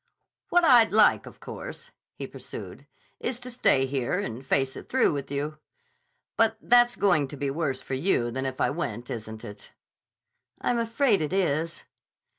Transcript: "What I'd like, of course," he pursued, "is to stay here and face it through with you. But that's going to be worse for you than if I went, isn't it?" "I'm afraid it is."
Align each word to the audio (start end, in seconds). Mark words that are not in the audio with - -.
"What 0.49 0.63
I'd 0.63 0.91
like, 0.91 1.27
of 1.27 1.39
course," 1.39 1.91
he 2.15 2.25
pursued, 2.25 2.87
"is 3.19 3.39
to 3.41 3.51
stay 3.51 3.85
here 3.85 4.17
and 4.17 4.43
face 4.43 4.75
it 4.75 4.89
through 4.89 5.13
with 5.13 5.29
you. 5.29 5.59
But 6.37 6.57
that's 6.59 6.95
going 6.95 7.27
to 7.27 7.37
be 7.37 7.51
worse 7.51 7.81
for 7.83 7.93
you 7.93 8.31
than 8.31 8.47
if 8.47 8.59
I 8.59 8.71
went, 8.71 9.11
isn't 9.11 9.45
it?" 9.45 9.69
"I'm 10.59 10.79
afraid 10.79 11.21
it 11.21 11.33
is." 11.33 11.83